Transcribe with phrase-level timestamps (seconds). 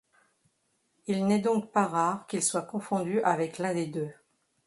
[1.05, 4.11] Il n'est donc pas rare qu'il soit confondu avec l'un des deux.